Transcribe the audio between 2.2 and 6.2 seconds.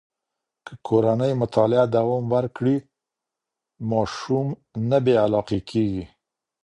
ورکړي، ماشوم نه بې علاقې کېږي.